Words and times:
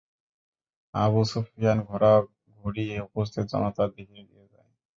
Abu 0.93 1.21
Sufyan 1.31 1.77
ঘোড়া 1.87 2.13
ঘুরিয়ে 2.57 2.95
উপস্থিত 3.07 3.43
জনতার 3.51 3.89
দিকে 3.95 4.13
এগিয়ে 4.21 4.45
যায়। 4.53 4.69